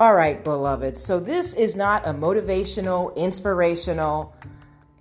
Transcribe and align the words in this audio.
All 0.00 0.14
right, 0.14 0.44
beloved. 0.44 0.96
So, 0.96 1.18
this 1.18 1.54
is 1.54 1.74
not 1.74 2.06
a 2.06 2.12
motivational, 2.14 3.16
inspirational, 3.16 4.32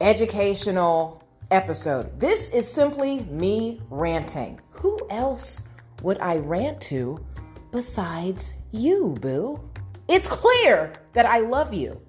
educational 0.02 1.24
episode. 1.52 2.20
This 2.20 2.50
is 2.50 2.68
simply 2.68 3.20
me 3.26 3.80
ranting. 3.92 4.60
Who 4.72 5.00
else 5.12 5.62
would 6.02 6.18
I 6.20 6.38
rant 6.38 6.82
to 6.82 7.24
besides 7.72 8.56
you, 8.72 9.16
boo? 9.22 9.60
It's 10.08 10.28
clear 10.28 10.94
that 11.14 11.28
I 11.28 11.42
love 11.42 11.76
you. 11.76 12.02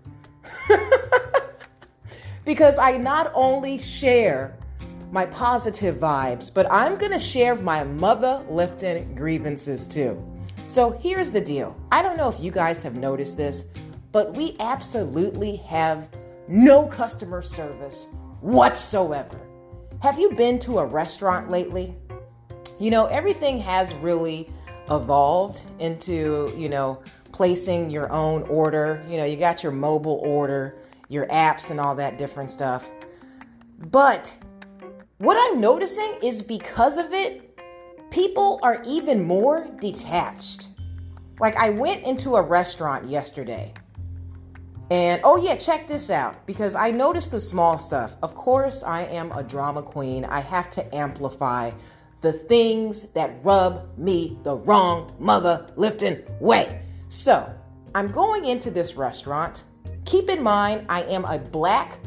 because 2.46 2.79
I 2.79 2.96
not 2.96 3.30
only 3.34 3.77
share 3.77 4.57
my 5.11 5.27
positive 5.27 5.96
vibes, 5.96 6.52
but 6.52 6.66
I'm 6.73 6.96
going 6.96 7.12
to 7.12 7.18
share 7.18 7.55
my 7.55 7.84
mother 7.84 8.43
lifting 8.48 9.14
grievances 9.14 9.86
too. 9.86 10.23
So 10.68 10.90
here's 11.00 11.31
the 11.31 11.40
deal 11.40 11.75
I 11.90 12.03
don't 12.03 12.18
know 12.18 12.29
if 12.29 12.39
you 12.40 12.50
guys 12.50 12.82
have 12.82 12.99
noticed 12.99 13.39
this, 13.39 13.64
but 14.13 14.36
we 14.36 14.54
absolutely 14.61 15.57
have 15.57 16.08
no 16.46 16.85
customer 16.86 17.41
service 17.41 18.08
whatsoever. 18.43 19.41
Have 20.03 20.18
you 20.18 20.31
been 20.32 20.58
to 20.61 20.81
a 20.81 20.85
restaurant 20.85 21.50
lately? 21.50 21.96
You 22.79 22.91
know, 22.91 23.07
everything 23.07 23.58
has 23.61 23.94
really 23.94 24.53
evolved 24.91 25.63
into, 25.79 26.53
you 26.54 26.69
know, 26.69 27.03
placing 27.32 27.89
your 27.89 28.13
own 28.13 28.43
order. 28.43 29.03
You 29.08 29.16
know, 29.16 29.25
you 29.25 29.39
got 29.39 29.63
your 29.63 29.72
mobile 29.72 30.21
order, 30.22 30.77
your 31.08 31.27
apps, 31.29 31.71
and 31.71 31.80
all 31.80 31.94
that 31.94 32.19
different 32.19 32.50
stuff. 32.50 32.91
But 33.91 34.36
what 35.16 35.39
I'm 35.41 35.62
noticing 35.62 36.19
is 36.22 36.42
because 36.42 36.98
of 36.98 37.14
it, 37.14 37.47
people 38.11 38.61
are 38.62 38.83
even 38.86 39.25
more 39.25 39.67
detached. 39.80 40.69
Like, 41.41 41.56
I 41.56 41.70
went 41.70 42.05
into 42.05 42.36
a 42.36 42.42
restaurant 42.42 43.06
yesterday. 43.08 43.72
And 44.91 45.20
oh, 45.22 45.36
yeah, 45.36 45.56
check 45.56 45.86
this 45.86 46.10
out 46.10 46.46
because 46.46 46.74
I 46.74 46.91
noticed 46.91 47.30
the 47.30 47.41
small 47.41 47.78
stuff. 47.78 48.16
Of 48.22 48.34
course, 48.34 48.83
I 48.83 49.02
am 49.02 49.30
a 49.33 49.42
drama 49.42 49.83
queen. 49.83 50.24
I 50.24 50.41
have 50.41 50.70
to 50.70 50.94
amplify 50.94 51.70
the 52.20 52.33
things 52.33 53.02
that 53.10 53.44
rub 53.44 53.96
me 53.98 54.38
the 54.42 54.56
wrong 54.56 55.14
mother 55.18 55.66
lifting 55.77 56.22
way. 56.40 56.83
So, 57.08 57.52
I'm 57.94 58.11
going 58.11 58.46
into 58.46 58.70
this 58.70 58.96
restaurant. 58.96 59.64
Keep 60.05 60.30
in 60.30 60.42
mind, 60.42 60.86
I 60.88 61.02
am 61.02 61.24
a 61.27 61.38
black 61.38 62.00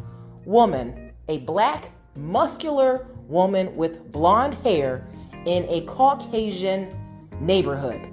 woman, 0.46 1.12
a 1.28 1.40
black, 1.40 1.92
muscular 2.16 3.08
woman 3.28 3.76
with 3.76 4.12
blonde 4.12 4.56
hair 4.56 5.08
in 5.46 5.66
a 5.70 5.82
Caucasian 5.82 6.96
neighborhood. 7.40 8.08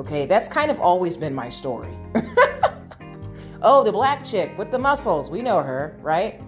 Okay, 0.00 0.26
that's 0.26 0.48
kind 0.48 0.70
of 0.70 0.80
always 0.80 1.16
been 1.16 1.34
my 1.34 1.48
story. 1.48 1.96
oh, 3.62 3.84
the 3.84 3.92
black 3.92 4.24
chick 4.24 4.56
with 4.58 4.70
the 4.70 4.78
muscles, 4.78 5.30
we 5.30 5.40
know 5.40 5.62
her, 5.62 5.96
right? 6.00 6.40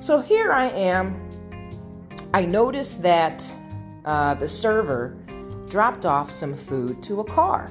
So 0.00 0.20
here 0.20 0.52
I 0.52 0.66
am. 0.66 1.24
I 2.34 2.44
noticed 2.44 3.02
that 3.02 3.50
uh, 4.04 4.34
the 4.34 4.48
server 4.48 5.16
dropped 5.68 6.04
off 6.04 6.30
some 6.30 6.56
food 6.56 7.02
to 7.04 7.20
a 7.20 7.24
car. 7.24 7.70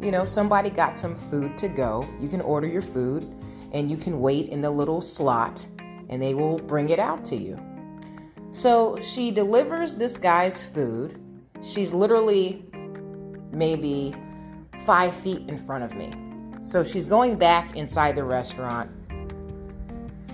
You 0.00 0.10
know, 0.10 0.24
somebody 0.24 0.70
got 0.70 0.98
some 0.98 1.16
food 1.30 1.56
to 1.58 1.68
go. 1.68 2.08
You 2.20 2.28
can 2.28 2.40
order 2.40 2.66
your 2.66 2.82
food 2.82 3.30
and 3.72 3.90
you 3.90 3.96
can 3.96 4.20
wait 4.20 4.48
in 4.48 4.62
the 4.62 4.70
little 4.70 5.00
slot 5.00 5.66
and 6.08 6.20
they 6.20 6.34
will 6.34 6.58
bring 6.58 6.90
it 6.90 6.98
out 6.98 7.24
to 7.26 7.36
you. 7.36 7.58
So 8.54 8.96
she 9.02 9.32
delivers 9.32 9.96
this 9.96 10.16
guy's 10.16 10.62
food. 10.62 11.20
She's 11.60 11.92
literally 11.92 12.64
maybe 13.50 14.14
five 14.86 15.12
feet 15.12 15.48
in 15.48 15.58
front 15.58 15.82
of 15.82 15.96
me. 15.96 16.12
So 16.62 16.84
she's 16.84 17.04
going 17.04 17.34
back 17.34 17.74
inside 17.74 18.14
the 18.14 18.22
restaurant. 18.22 18.92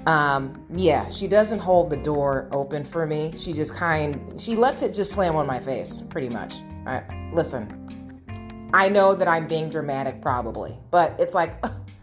Um, 0.06 0.66
yeah, 0.68 1.08
she 1.08 1.28
doesn't 1.28 1.60
hold 1.60 1.88
the 1.88 1.96
door 1.96 2.46
open 2.52 2.84
for 2.84 3.06
me. 3.06 3.32
She 3.38 3.54
just 3.54 3.74
kind 3.74 4.38
she 4.38 4.54
lets 4.54 4.82
it 4.82 4.92
just 4.92 5.12
slam 5.12 5.34
on 5.34 5.46
my 5.46 5.58
face, 5.58 6.02
pretty 6.02 6.28
much. 6.28 6.56
I, 6.84 7.02
listen, 7.32 8.68
I 8.74 8.90
know 8.90 9.14
that 9.14 9.28
I'm 9.28 9.48
being 9.48 9.70
dramatic 9.70 10.20
probably, 10.20 10.76
but 10.90 11.18
it's 11.18 11.32
like 11.32 11.54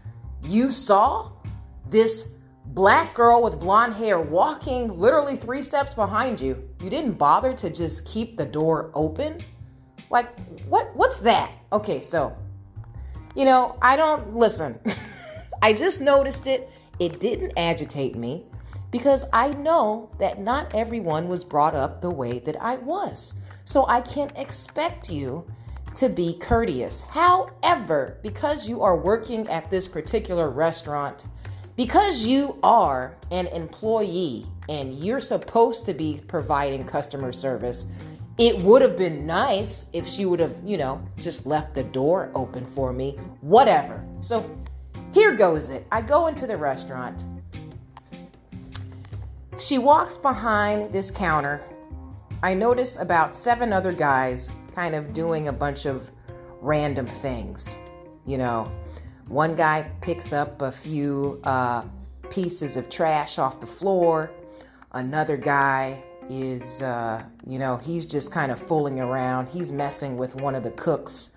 you 0.42 0.72
saw 0.72 1.30
this 1.88 2.37
black 2.78 3.12
girl 3.12 3.42
with 3.42 3.58
blonde 3.58 3.92
hair 3.92 4.20
walking 4.20 4.96
literally 4.96 5.34
three 5.34 5.64
steps 5.64 5.94
behind 5.94 6.40
you, 6.40 6.56
you 6.80 6.88
didn't 6.88 7.14
bother 7.14 7.52
to 7.52 7.68
just 7.70 8.06
keep 8.06 8.38
the 8.38 8.44
door 8.44 8.92
open? 8.94 9.40
Like, 10.10 10.28
what 10.66 10.94
what's 10.94 11.18
that? 11.20 11.50
Okay, 11.72 12.00
so 12.00 12.36
you 13.34 13.44
know, 13.44 13.76
I 13.82 13.96
don't 13.96 14.36
listen. 14.36 14.78
I 15.62 15.72
just 15.72 16.00
noticed 16.00 16.46
it. 16.46 16.70
It 17.00 17.18
didn't 17.18 17.54
agitate 17.56 18.14
me 18.14 18.44
because 18.92 19.24
I 19.32 19.48
know 19.54 20.12
that 20.20 20.40
not 20.40 20.72
everyone 20.72 21.26
was 21.26 21.42
brought 21.42 21.74
up 21.74 22.00
the 22.00 22.12
way 22.12 22.38
that 22.38 22.62
I 22.62 22.76
was. 22.76 23.34
So 23.64 23.86
I 23.88 24.02
can't 24.02 24.38
expect 24.38 25.10
you 25.10 25.44
to 25.96 26.08
be 26.08 26.38
courteous. 26.38 27.00
However, 27.00 28.18
because 28.22 28.68
you 28.68 28.82
are 28.84 28.96
working 28.96 29.48
at 29.48 29.68
this 29.68 29.88
particular 29.88 30.48
restaurant, 30.48 31.26
because 31.78 32.26
you 32.26 32.58
are 32.64 33.16
an 33.30 33.46
employee 33.46 34.44
and 34.68 34.92
you're 34.94 35.20
supposed 35.20 35.86
to 35.86 35.94
be 35.94 36.20
providing 36.26 36.84
customer 36.84 37.30
service, 37.30 37.86
it 38.36 38.58
would 38.58 38.82
have 38.82 38.98
been 38.98 39.24
nice 39.24 39.88
if 39.92 40.04
she 40.04 40.26
would 40.26 40.40
have, 40.40 40.56
you 40.64 40.76
know, 40.76 41.00
just 41.18 41.46
left 41.46 41.76
the 41.76 41.84
door 41.84 42.32
open 42.34 42.66
for 42.66 42.92
me. 42.92 43.12
Whatever. 43.42 44.04
So 44.18 44.58
here 45.14 45.36
goes 45.36 45.68
it. 45.68 45.86
I 45.92 46.02
go 46.02 46.26
into 46.26 46.48
the 46.48 46.56
restaurant. 46.56 47.24
She 49.56 49.78
walks 49.78 50.18
behind 50.18 50.92
this 50.92 51.12
counter. 51.12 51.62
I 52.42 52.54
notice 52.54 52.96
about 52.96 53.36
seven 53.36 53.72
other 53.72 53.92
guys 53.92 54.50
kind 54.74 54.96
of 54.96 55.12
doing 55.12 55.46
a 55.46 55.52
bunch 55.52 55.86
of 55.86 56.10
random 56.60 57.06
things, 57.06 57.78
you 58.26 58.36
know, 58.36 58.68
one 59.28 59.54
guy 59.54 59.90
picks 60.00 60.32
up 60.32 60.62
a 60.62 60.72
few 60.72 61.40
uh, 61.44 61.82
pieces 62.30 62.76
of 62.76 62.88
trash 62.88 63.38
off 63.38 63.60
the 63.60 63.66
floor. 63.66 64.30
Another 64.92 65.36
guy 65.36 66.02
is, 66.30 66.82
uh, 66.82 67.22
you 67.46 67.58
know, 67.58 67.76
he's 67.76 68.06
just 68.06 68.32
kind 68.32 68.50
of 68.50 68.60
fooling 68.60 69.00
around. 69.00 69.48
He's 69.48 69.70
messing 69.70 70.16
with 70.16 70.34
one 70.36 70.54
of 70.54 70.62
the 70.62 70.70
cooks, 70.72 71.32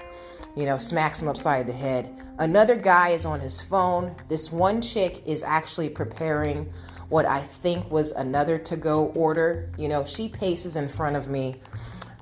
you 0.55 0.65
know, 0.65 0.77
smacks 0.77 1.21
him 1.21 1.27
upside 1.27 1.67
the 1.67 1.73
head. 1.73 2.09
Another 2.39 2.75
guy 2.75 3.09
is 3.09 3.25
on 3.25 3.39
his 3.39 3.61
phone. 3.61 4.15
This 4.29 4.51
one 4.51 4.81
chick 4.81 5.21
is 5.25 5.43
actually 5.43 5.89
preparing 5.89 6.71
what 7.09 7.25
I 7.25 7.41
think 7.41 7.91
was 7.91 8.13
another 8.13 8.57
to 8.57 8.77
go 8.77 9.07
order. 9.07 9.69
You 9.77 9.89
know, 9.89 10.05
she 10.05 10.29
paces 10.29 10.77
in 10.77 10.87
front 10.87 11.17
of 11.17 11.27
me. 11.27 11.59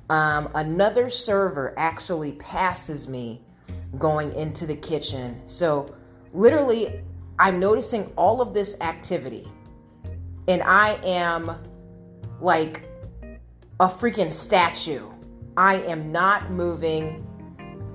Um, 0.10 0.50
another 0.56 1.12
server 1.12 1.76
actually 1.78 2.32
passes 2.34 3.08
me 3.08 3.42
going 3.98 4.34
into 4.34 4.66
the 4.66 4.76
kitchen. 4.76 5.42
So, 5.48 5.96
literally, 6.34 7.02
I'm 7.40 7.60
noticing 7.60 8.12
all 8.16 8.42
of 8.42 8.54
this 8.54 8.80
activity, 8.82 9.48
and 10.48 10.62
I 10.64 11.00
am 11.04 11.56
like 12.42 12.84
a 13.80 13.88
freaking 13.88 14.32
statue. 14.32 15.08
I 15.58 15.76
am 15.82 16.12
not 16.12 16.52
moving. 16.52 17.26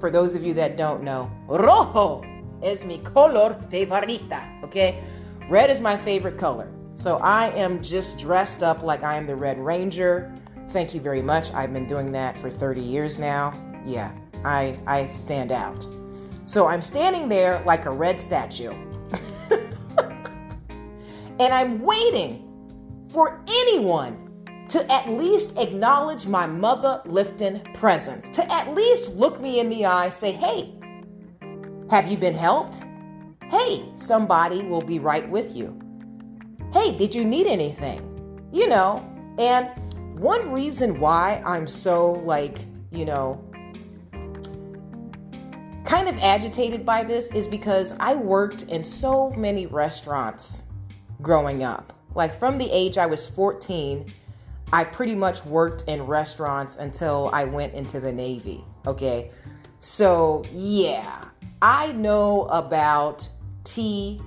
For 0.01 0.11
those 0.11 0.35
of 0.35 0.43
you 0.43 0.53
that 0.55 0.77
don't 0.77 1.03
know, 1.03 1.31
rojo 1.47 2.25
es 2.63 2.85
mi 2.85 2.99
color 2.99 3.57
favorita. 3.71 4.63
Okay, 4.65 5.03
red 5.49 5.71
is 5.71 5.81
my 5.81 5.97
favorite 5.97 6.37
color. 6.37 6.71
So 6.95 7.19
I 7.19 7.49
am 7.49 7.83
just 7.83 8.19
dressed 8.19 8.63
up 8.63 8.83
like 8.83 9.03
I 9.03 9.17
am 9.17 9.27
the 9.27 9.35
Red 9.35 9.59
Ranger. 9.59 10.33
Thank 10.71 10.95
you 10.95 11.01
very 11.01 11.23
much. 11.23 11.53
I've 11.53 11.73
been 11.73 11.87
doing 11.87 12.13
that 12.13 12.39
for 12.39 12.49
30 12.49 12.81
years 12.81 13.19
now. 13.19 13.53
Yeah, 13.85 14.13
I, 14.45 14.79
I 14.87 15.07
stand 15.07 15.53
out. 15.53 15.87
So 16.45 16.67
I'm 16.67 16.83
standing 16.83 17.29
there 17.29 17.63
like 17.65 17.87
a 17.87 17.91
red 17.91 18.21
statue. 18.21 18.71
and 21.39 21.55
I'm 21.55 21.81
waiting 21.81 22.41
for 23.11 23.43
anyone 23.49 24.21
to 24.69 24.91
at 24.93 25.09
least 25.09 25.59
acknowledge 25.59 26.27
my 26.27 26.47
mother 26.47 27.01
lifting 27.07 27.61
presence, 27.75 28.29
to 28.31 28.53
at 28.53 28.75
least 28.75 29.11
look 29.11 29.41
me 29.41 29.61
in 29.61 29.69
the 29.69 29.87
eye, 29.87 30.09
say, 30.09 30.33
hey, 30.33 30.75
have 31.91 32.09
you 32.09 32.17
been 32.17 32.35
helped? 32.35 32.83
Hey, 33.51 33.85
somebody 33.97 34.63
will 34.63 34.83
be 34.83 34.99
right 34.99 35.29
with 35.29 35.55
you. 35.55 35.79
Hey, 36.73 36.97
did 36.97 37.15
you 37.15 37.25
need 37.25 37.47
anything? 37.47 38.01
You 38.53 38.69
know, 38.69 39.05
and 39.39 39.69
one 40.19 40.51
reason 40.51 40.99
why 40.99 41.43
I'm 41.45 41.67
so 41.67 42.13
like, 42.13 42.59
you 42.91 43.05
know, 43.05 43.45
kind 45.95 46.09
of 46.09 46.19
agitated 46.19 46.85
by 46.85 47.05
this 47.05 47.31
is 47.31 47.47
because 47.47 47.95
I 48.01 48.17
worked 48.17 48.65
in 48.65 48.83
so 48.83 49.31
many 49.31 49.67
restaurants 49.67 50.65
growing 51.23 51.63
up. 51.63 51.93
Like 52.17 52.37
from 52.37 52.59
the 52.59 52.69
age 52.73 52.99
I 52.99 53.07
was 53.07 53.29
14, 53.29 54.13
I 54.73 54.83
pretty 54.83 55.15
much 55.15 55.45
worked 55.45 55.85
in 55.87 56.03
restaurants 56.03 56.79
until 56.79 57.31
I 57.33 57.45
went 57.45 57.75
into 57.75 58.01
the 58.01 58.13
Navy. 58.13 58.65
Okay. 58.89 59.31
So, 59.79 60.43
yeah, 60.51 61.27
I 61.63 61.93
know 61.93 62.47
about 62.47 63.29
TRA, 63.63 64.19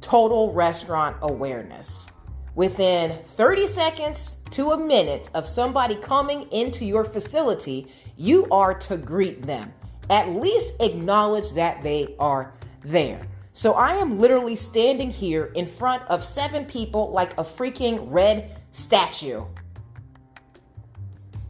Total 0.00 0.52
Restaurant 0.54 1.16
Awareness. 1.20 2.06
Within 2.54 3.22
30 3.22 3.66
seconds 3.66 4.40
to 4.52 4.70
a 4.70 4.78
minute 4.78 5.28
of 5.34 5.46
somebody 5.46 5.96
coming 5.96 6.50
into 6.52 6.86
your 6.86 7.04
facility, 7.04 7.92
you 8.16 8.46
are 8.50 8.74
to 8.74 8.96
greet 8.96 9.42
them. 9.42 9.72
At 10.10 10.30
least 10.30 10.80
acknowledge 10.80 11.52
that 11.52 11.82
they 11.82 12.14
are 12.18 12.54
there. 12.82 13.20
So 13.52 13.74
I 13.74 13.94
am 13.94 14.18
literally 14.18 14.56
standing 14.56 15.10
here 15.10 15.52
in 15.54 15.66
front 15.66 16.02
of 16.08 16.24
seven 16.24 16.64
people 16.64 17.10
like 17.12 17.32
a 17.34 17.44
freaking 17.44 18.04
red 18.10 18.56
statue. 18.72 19.44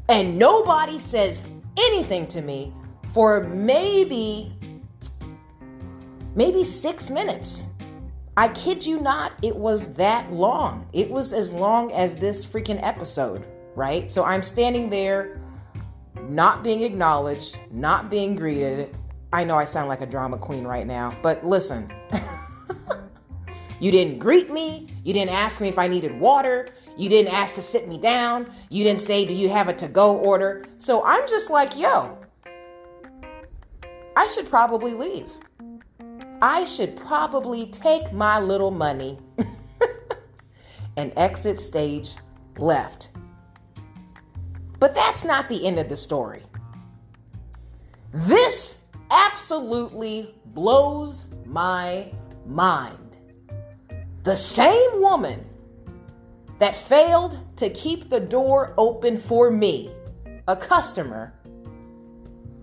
And 0.08 0.38
nobody 0.38 0.98
says 0.98 1.42
anything 1.78 2.26
to 2.28 2.42
me 2.42 2.72
for 3.12 3.44
maybe 3.44 4.52
maybe 6.34 6.64
6 6.64 7.10
minutes. 7.10 7.64
I 8.36 8.48
kid 8.48 8.84
you 8.84 9.00
not, 9.00 9.32
it 9.42 9.54
was 9.54 9.94
that 9.94 10.32
long. 10.32 10.88
It 10.92 11.08
was 11.08 11.32
as 11.32 11.52
long 11.52 11.92
as 11.92 12.16
this 12.16 12.44
freaking 12.44 12.80
episode, 12.82 13.46
right? 13.76 14.10
So 14.10 14.24
I'm 14.24 14.42
standing 14.42 14.90
there 14.90 15.40
not 16.28 16.62
being 16.62 16.82
acknowledged, 16.82 17.58
not 17.70 18.10
being 18.10 18.34
greeted. 18.34 18.96
I 19.32 19.44
know 19.44 19.56
I 19.56 19.64
sound 19.64 19.88
like 19.88 20.00
a 20.00 20.06
drama 20.06 20.38
queen 20.38 20.64
right 20.64 20.86
now, 20.86 21.16
but 21.22 21.44
listen. 21.44 21.92
you 23.80 23.90
didn't 23.90 24.18
greet 24.18 24.50
me, 24.50 24.88
you 25.02 25.12
didn't 25.12 25.32
ask 25.32 25.60
me 25.60 25.68
if 25.68 25.78
I 25.78 25.88
needed 25.88 26.18
water, 26.18 26.68
you 26.96 27.08
didn't 27.08 27.32
ask 27.32 27.56
to 27.56 27.62
sit 27.62 27.88
me 27.88 27.98
down, 27.98 28.50
you 28.70 28.84
didn't 28.84 29.00
say, 29.00 29.24
Do 29.24 29.34
you 29.34 29.48
have 29.48 29.68
a 29.68 29.72
to 29.74 29.88
go 29.88 30.16
order? 30.16 30.64
So 30.78 31.04
I'm 31.04 31.28
just 31.28 31.50
like, 31.50 31.76
Yo, 31.76 32.18
I 34.16 34.26
should 34.28 34.48
probably 34.48 34.94
leave. 34.94 35.30
I 36.40 36.64
should 36.64 36.96
probably 36.96 37.66
take 37.66 38.12
my 38.12 38.38
little 38.38 38.70
money 38.70 39.18
and 40.96 41.12
exit 41.16 41.58
stage 41.58 42.16
left. 42.58 43.08
But 44.84 44.94
that's 44.94 45.24
not 45.24 45.48
the 45.48 45.66
end 45.66 45.78
of 45.78 45.88
the 45.88 45.96
story. 45.96 46.42
This 48.12 48.84
absolutely 49.10 50.34
blows 50.44 51.24
my 51.46 52.12
mind. 52.44 53.16
The 54.24 54.36
same 54.36 55.00
woman 55.00 55.42
that 56.58 56.76
failed 56.76 57.38
to 57.56 57.70
keep 57.70 58.10
the 58.10 58.20
door 58.20 58.74
open 58.76 59.16
for 59.16 59.50
me, 59.50 59.90
a 60.48 60.54
customer, 60.54 61.32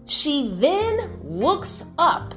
she 0.06 0.54
then 0.60 1.20
looks 1.24 1.86
up 1.98 2.36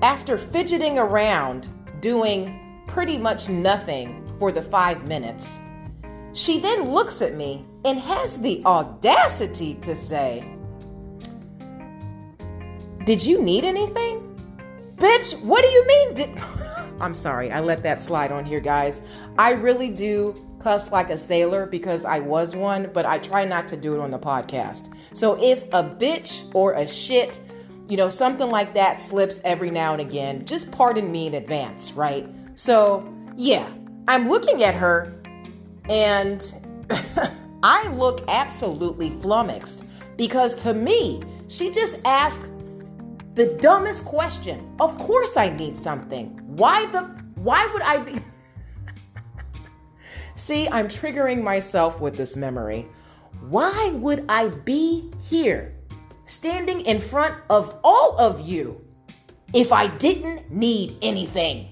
after 0.00 0.38
fidgeting 0.38 0.98
around, 0.98 1.68
doing 2.00 2.58
pretty 2.86 3.18
much 3.18 3.50
nothing 3.50 4.26
for 4.38 4.50
the 4.50 4.62
five 4.62 5.06
minutes, 5.06 5.58
she 6.32 6.58
then 6.58 6.88
looks 6.88 7.20
at 7.20 7.34
me 7.34 7.66
and 7.84 7.98
has 7.98 8.38
the 8.38 8.62
audacity 8.64 9.74
to 9.74 9.94
say, 9.94 10.44
Did 13.04 13.24
you 13.24 13.42
need 13.42 13.64
anything? 13.64 14.28
Bitch, 14.96 15.42
what 15.44 15.62
do 15.62 15.68
you 15.68 15.86
mean? 15.86 16.14
Did- 16.14 16.40
I'm 17.00 17.14
sorry, 17.14 17.50
I 17.50 17.60
let 17.60 17.82
that 17.82 18.02
slide 18.02 18.30
on 18.30 18.44
here, 18.44 18.60
guys. 18.60 19.00
I 19.38 19.52
really 19.52 19.88
do 19.88 20.40
cuss 20.60 20.92
like 20.92 21.10
a 21.10 21.18
sailor 21.18 21.66
because 21.66 22.04
I 22.04 22.20
was 22.20 22.54
one, 22.54 22.90
but 22.92 23.04
I 23.04 23.18
try 23.18 23.44
not 23.44 23.66
to 23.68 23.76
do 23.76 23.94
it 23.94 24.00
on 24.00 24.12
the 24.12 24.18
podcast. 24.18 24.94
So 25.12 25.42
if 25.42 25.64
a 25.72 25.82
bitch 25.82 26.54
or 26.54 26.74
a 26.74 26.86
shit 26.86 27.40
you 27.88 27.98
know, 27.98 28.08
something 28.08 28.48
like 28.48 28.72
that 28.72 29.02
slips 29.02 29.42
every 29.44 29.70
now 29.70 29.92
and 29.92 30.00
again. 30.00 30.46
Just 30.46 30.72
pardon 30.72 31.10
me 31.12 31.26
in 31.26 31.34
advance, 31.34 31.92
right? 31.92 32.26
So, 32.54 33.12
yeah, 33.36 33.68
I'm 34.08 34.30
looking 34.30 34.62
at 34.62 34.74
her 34.74 35.12
and 35.90 36.42
I 37.62 37.88
look 37.88 38.24
absolutely 38.28 39.10
flummoxed 39.10 39.84
because 40.16 40.54
to 40.62 40.74
me, 40.74 41.22
she 41.48 41.70
just 41.70 42.00
asked 42.04 42.48
the 43.34 43.56
dumbest 43.60 44.04
question. 44.04 44.74
Of 44.80 44.98
course 44.98 45.36
I 45.36 45.50
need 45.50 45.78
something. 45.78 46.38
Why 46.56 46.86
the 46.86 47.02
why 47.36 47.68
would 47.72 47.82
I 47.82 47.98
be 47.98 48.14
See, 50.34 50.68
I'm 50.68 50.88
triggering 50.88 51.42
myself 51.42 52.00
with 52.00 52.16
this 52.16 52.36
memory. 52.36 52.88
Why 53.48 53.92
would 53.94 54.24
I 54.28 54.48
be 54.48 55.12
here 55.20 55.74
standing 56.24 56.80
in 56.82 56.98
front 56.98 57.34
of 57.50 57.78
all 57.84 58.16
of 58.18 58.40
you 58.40 58.82
if 59.52 59.72
I 59.72 59.86
didn't 59.86 60.50
need 60.50 60.96
anything. 61.02 61.68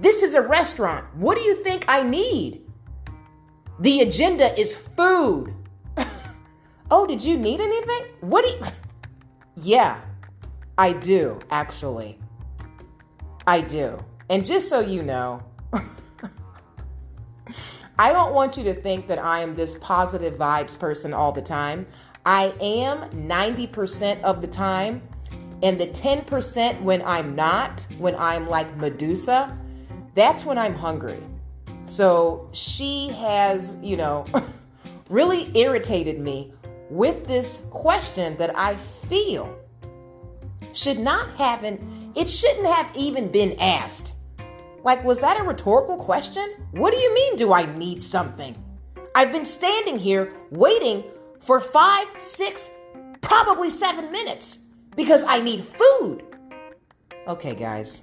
This 0.00 0.22
is 0.22 0.34
a 0.34 0.42
restaurant. 0.42 1.04
What 1.16 1.38
do 1.38 1.44
you 1.44 1.62
think 1.62 1.84
I 1.86 2.02
need? 2.02 2.63
The 3.80 4.02
agenda 4.02 4.58
is 4.58 4.76
food. 4.76 5.52
oh, 6.90 7.06
did 7.06 7.22
you 7.24 7.36
need 7.36 7.60
anything? 7.60 8.04
What 8.20 8.44
do 8.44 8.50
you. 8.50 8.60
yeah, 9.56 10.00
I 10.78 10.92
do, 10.92 11.40
actually. 11.50 12.18
I 13.46 13.60
do. 13.60 13.98
And 14.30 14.46
just 14.46 14.68
so 14.68 14.80
you 14.80 15.02
know, 15.02 15.42
I 17.98 18.12
don't 18.12 18.32
want 18.32 18.56
you 18.56 18.64
to 18.64 18.74
think 18.74 19.06
that 19.08 19.18
I 19.18 19.40
am 19.40 19.54
this 19.54 19.76
positive 19.80 20.34
vibes 20.34 20.78
person 20.78 21.12
all 21.12 21.32
the 21.32 21.42
time. 21.42 21.86
I 22.24 22.54
am 22.60 23.10
90% 23.10 24.22
of 24.22 24.40
the 24.40 24.46
time. 24.46 25.02
And 25.62 25.80
the 25.80 25.86
10% 25.88 26.80
when 26.82 27.02
I'm 27.02 27.34
not, 27.34 27.86
when 27.98 28.14
I'm 28.16 28.48
like 28.48 28.76
Medusa, 28.76 29.56
that's 30.14 30.44
when 30.44 30.58
I'm 30.58 30.74
hungry. 30.74 31.20
So 31.86 32.48
she 32.52 33.08
has, 33.08 33.76
you 33.82 33.96
know, 33.96 34.24
really 35.10 35.50
irritated 35.56 36.18
me 36.18 36.52
with 36.90 37.26
this 37.26 37.66
question 37.70 38.36
that 38.36 38.56
I 38.56 38.76
feel 38.76 39.58
should 40.72 40.98
not 40.98 41.30
have, 41.36 41.64
it 41.64 42.28
shouldn't 42.28 42.66
have 42.66 42.90
even 42.96 43.30
been 43.30 43.56
asked. 43.60 44.14
Like, 44.82 45.02
was 45.04 45.20
that 45.20 45.40
a 45.40 45.44
rhetorical 45.44 45.96
question? 45.96 46.54
What 46.72 46.92
do 46.92 46.98
you 46.98 47.14
mean, 47.14 47.36
do 47.36 47.52
I 47.52 47.64
need 47.76 48.02
something? 48.02 48.56
I've 49.14 49.32
been 49.32 49.44
standing 49.44 49.98
here 49.98 50.32
waiting 50.50 51.04
for 51.40 51.60
five, 51.60 52.06
six, 52.18 52.70
probably 53.20 53.70
seven 53.70 54.10
minutes 54.10 54.64
because 54.96 55.24
I 55.24 55.40
need 55.40 55.64
food. 55.64 56.22
Okay, 57.26 57.54
guys. 57.54 58.02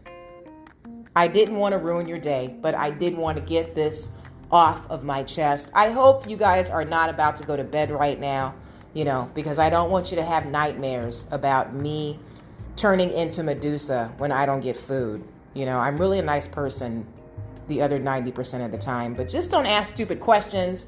I 1.15 1.27
didn't 1.27 1.58
want 1.58 1.74
to 1.74 1.77
ruin 1.77 2.08
your 2.08 2.20
day, 2.20 2.56
but 2.62 2.74
I 2.74 2.89
did 2.89 3.15
want 3.18 3.38
to 3.38 3.44
get 3.44 3.75
this 3.75 4.10
off 4.50 4.89
of 4.89 5.03
my 5.03 5.24
chest. 5.24 5.70
I 5.74 5.89
hope 5.89 6.30
you 6.30 6.38
guys 6.38 6.70
are 6.70 6.86
not 6.86 7.10
about 7.10 7.38
to 7.38 7.44
go 7.44 7.56
to 7.56 7.63
bed 7.63 7.91
right 7.91 8.20
now, 8.20 8.53
you 8.94 9.06
know, 9.06 9.30
because 9.34 9.60
I 9.60 9.70
don't 9.70 9.91
want 9.91 10.12
you 10.12 10.18
to 10.18 10.24
have 10.24 10.46
nightmares 10.46 11.25
about 11.32 11.74
me 11.74 12.20
turning 12.75 13.12
into 13.12 13.44
Medusa 13.44 14.13
when 14.18 14.32
I 14.32 14.46
don't 14.46 14.62
get 14.62 14.77
food. 14.77 15.24
You 15.53 15.65
know, 15.65 15.80
I'm 15.80 15.98
really 15.98 16.20
a 16.20 16.24
nice 16.24 16.48
person 16.48 17.06
the 17.68 17.82
other 17.82 18.00
90% 18.00 18.65
of 18.65 18.72
the 18.72 18.77
time, 18.77 19.13
but 19.13 19.27
just 19.27 19.51
don't 19.51 19.65
ask 19.65 19.94
stupid 19.94 20.20
questions 20.20 20.88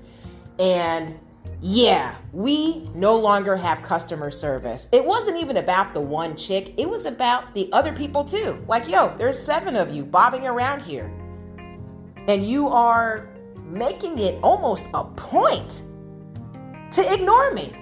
and 0.59 1.17
yeah, 1.65 2.15
we 2.33 2.89
no 2.93 3.17
longer 3.17 3.55
have 3.55 3.81
customer 3.81 4.29
service. 4.29 4.89
It 4.91 5.05
wasn't 5.05 5.39
even 5.39 5.55
about 5.55 5.93
the 5.93 6.01
one 6.01 6.35
chick, 6.35 6.73
it 6.75 6.89
was 6.89 7.05
about 7.05 7.55
the 7.55 7.69
other 7.71 7.93
people 7.93 8.25
too. 8.25 8.61
Like, 8.67 8.89
yo, 8.89 9.15
there's 9.17 9.41
seven 9.41 9.77
of 9.77 9.93
you 9.93 10.03
bobbing 10.03 10.45
around 10.45 10.81
here. 10.81 11.09
And 12.27 12.45
you 12.45 12.67
are 12.67 13.29
making 13.63 14.19
it 14.19 14.37
almost 14.43 14.87
a 14.93 15.05
point 15.05 15.83
to 16.91 17.13
ignore 17.13 17.53
me. 17.53 17.73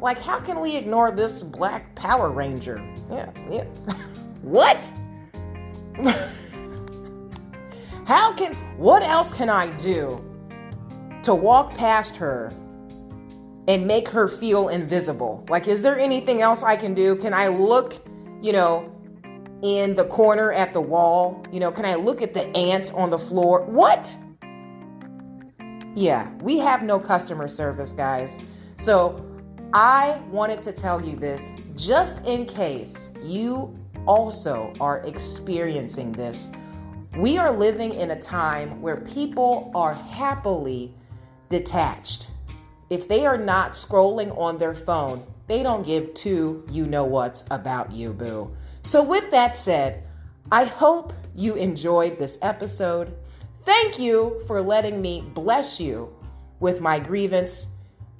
Like, 0.00 0.18
how 0.18 0.40
can 0.40 0.60
we 0.60 0.74
ignore 0.74 1.10
this 1.10 1.42
black 1.42 1.94
Power 1.94 2.30
Ranger? 2.30 2.82
Yeah, 3.10 3.30
yeah. 3.50 3.64
what? 4.40 4.90
how 8.06 8.32
can, 8.32 8.54
what 8.78 9.02
else 9.02 9.30
can 9.32 9.50
I 9.50 9.70
do 9.76 10.24
to 11.24 11.34
walk 11.34 11.76
past 11.76 12.16
her 12.16 12.54
and 13.68 13.86
make 13.86 14.08
her 14.08 14.26
feel 14.26 14.70
invisible. 14.70 15.46
Like, 15.50 15.68
is 15.68 15.82
there 15.82 15.98
anything 15.98 16.40
else 16.40 16.62
I 16.62 16.74
can 16.74 16.94
do? 16.94 17.14
Can 17.16 17.34
I 17.34 17.48
look, 17.48 18.02
you 18.42 18.52
know, 18.52 18.90
in 19.62 19.94
the 19.94 20.06
corner 20.06 20.52
at 20.52 20.72
the 20.72 20.80
wall? 20.80 21.44
You 21.52 21.60
know, 21.60 21.70
can 21.70 21.84
I 21.84 21.94
look 21.94 22.22
at 22.22 22.32
the 22.32 22.46
ants 22.56 22.90
on 22.90 23.10
the 23.10 23.18
floor? 23.18 23.64
What? 23.66 24.16
Yeah, 25.94 26.32
we 26.40 26.58
have 26.58 26.82
no 26.82 26.98
customer 26.98 27.46
service, 27.46 27.92
guys. 27.92 28.38
So 28.78 29.22
I 29.74 30.18
wanted 30.30 30.62
to 30.62 30.72
tell 30.72 31.04
you 31.04 31.16
this 31.16 31.50
just 31.76 32.24
in 32.24 32.46
case 32.46 33.10
you 33.22 33.78
also 34.06 34.72
are 34.80 35.00
experiencing 35.00 36.12
this. 36.12 36.48
We 37.18 37.36
are 37.36 37.52
living 37.52 37.92
in 37.92 38.12
a 38.12 38.20
time 38.20 38.80
where 38.80 38.96
people 38.96 39.70
are 39.74 39.92
happily 39.92 40.94
detached 41.50 42.30
if 42.90 43.08
they 43.08 43.26
are 43.26 43.38
not 43.38 43.72
scrolling 43.72 44.36
on 44.36 44.58
their 44.58 44.74
phone 44.74 45.24
they 45.48 45.62
don't 45.62 45.84
give 45.84 46.14
two 46.14 46.64
you 46.70 46.86
know 46.86 47.04
what's 47.04 47.42
about 47.50 47.90
you, 47.90 48.12
boo. 48.12 48.54
So, 48.82 49.02
with 49.02 49.30
that 49.32 49.56
said, 49.56 50.04
I 50.52 50.64
hope 50.64 51.12
you 51.34 51.54
enjoyed 51.54 52.18
this 52.18 52.38
episode. 52.42 53.16
Thank 53.64 53.98
you 53.98 54.42
for 54.46 54.60
letting 54.60 55.02
me 55.02 55.24
bless 55.34 55.80
you 55.80 56.14
with 56.60 56.80
my 56.80 56.98
grievance, 56.98 57.68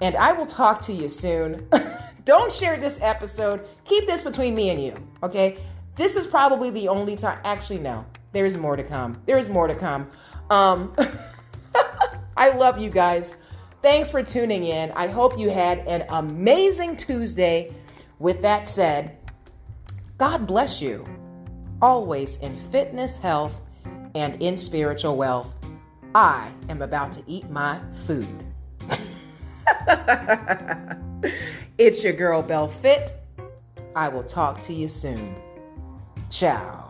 and 0.01 0.15
I 0.15 0.33
will 0.33 0.47
talk 0.47 0.81
to 0.81 0.93
you 0.93 1.07
soon. 1.07 1.67
Don't 2.25 2.51
share 2.51 2.77
this 2.77 2.99
episode. 3.01 3.65
Keep 3.85 4.07
this 4.07 4.23
between 4.23 4.53
me 4.55 4.71
and 4.71 4.81
you, 4.81 4.95
okay? 5.23 5.59
This 5.95 6.15
is 6.15 6.27
probably 6.27 6.71
the 6.71 6.87
only 6.87 7.15
time. 7.15 7.39
Actually, 7.43 7.79
no, 7.79 8.05
there's 8.31 8.57
more 8.57 8.75
to 8.75 8.83
come. 8.83 9.21
There's 9.25 9.49
more 9.49 9.67
to 9.67 9.75
come. 9.75 10.09
Um, 10.49 10.95
I 12.37 12.49
love 12.51 12.79
you 12.79 12.89
guys. 12.89 13.35
Thanks 13.81 14.11
for 14.11 14.21
tuning 14.21 14.65
in. 14.65 14.91
I 14.91 15.07
hope 15.07 15.39
you 15.39 15.49
had 15.49 15.79
an 15.87 16.05
amazing 16.09 16.97
Tuesday. 16.97 17.73
With 18.19 18.41
that 18.41 18.67
said, 18.67 19.17
God 20.17 20.45
bless 20.45 20.81
you 20.81 21.05
always 21.81 22.37
in 22.37 22.57
fitness, 22.71 23.17
health, 23.17 23.59
and 24.15 24.41
in 24.41 24.57
spiritual 24.57 25.15
wealth. 25.15 25.53
I 26.13 26.51
am 26.67 26.81
about 26.81 27.13
to 27.13 27.23
eat 27.27 27.49
my 27.49 27.79
food. 28.05 28.43
it's 31.77 32.03
your 32.03 32.13
girl, 32.13 32.41
Belle 32.41 32.67
Fit. 32.67 33.13
I 33.95 34.09
will 34.09 34.23
talk 34.23 34.61
to 34.63 34.73
you 34.73 34.87
soon. 34.87 35.39
Ciao. 36.29 36.88